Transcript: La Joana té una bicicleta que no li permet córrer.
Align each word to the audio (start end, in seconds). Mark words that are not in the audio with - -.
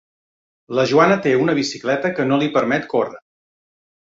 La 0.77 0.85
Joana 0.91 1.17
té 1.27 1.35
una 1.41 1.55
bicicleta 1.59 2.13
que 2.21 2.25
no 2.31 2.41
li 2.45 2.51
permet 2.59 2.89
córrer. 2.95 3.21